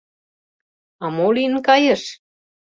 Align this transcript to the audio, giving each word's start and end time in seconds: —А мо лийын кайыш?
—А 1.03 1.05
мо 1.15 1.27
лийын 1.35 1.55
кайыш? 1.67 2.01